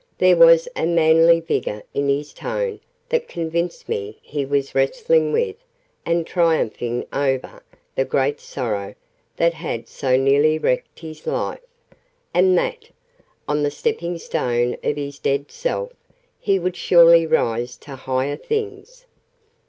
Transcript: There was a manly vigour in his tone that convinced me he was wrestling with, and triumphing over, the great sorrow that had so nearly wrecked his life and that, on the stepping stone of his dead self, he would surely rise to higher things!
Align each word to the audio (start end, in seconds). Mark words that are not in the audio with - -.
There 0.17 0.35
was 0.35 0.67
a 0.75 0.87
manly 0.87 1.39
vigour 1.41 1.83
in 1.93 2.09
his 2.09 2.33
tone 2.33 2.79
that 3.09 3.27
convinced 3.27 3.87
me 3.87 4.17
he 4.23 4.45
was 4.47 4.73
wrestling 4.73 5.31
with, 5.31 5.57
and 6.07 6.25
triumphing 6.25 7.05
over, 7.13 7.61
the 7.93 8.03
great 8.03 8.39
sorrow 8.39 8.95
that 9.37 9.53
had 9.53 9.87
so 9.87 10.17
nearly 10.17 10.57
wrecked 10.57 11.01
his 11.01 11.27
life 11.27 11.61
and 12.33 12.57
that, 12.57 12.89
on 13.47 13.61
the 13.61 13.69
stepping 13.69 14.17
stone 14.17 14.75
of 14.83 14.95
his 14.95 15.19
dead 15.19 15.51
self, 15.51 15.93
he 16.39 16.57
would 16.57 16.75
surely 16.75 17.27
rise 17.27 17.77
to 17.77 17.95
higher 17.95 18.37
things! 18.37 19.05